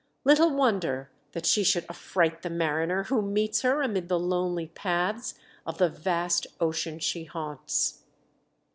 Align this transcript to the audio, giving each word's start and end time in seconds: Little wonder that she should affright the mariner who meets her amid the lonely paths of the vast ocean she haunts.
Little 0.23 0.51
wonder 0.55 1.11
that 1.33 1.45
she 1.45 1.63
should 1.63 1.85
affright 1.87 2.41
the 2.41 2.49
mariner 2.49 3.03
who 3.03 3.21
meets 3.21 3.61
her 3.61 3.83
amid 3.83 4.09
the 4.09 4.17
lonely 4.17 4.65
paths 4.65 5.35
of 5.63 5.77
the 5.77 5.89
vast 5.89 6.47
ocean 6.59 6.97
she 6.97 7.25
haunts. 7.25 8.01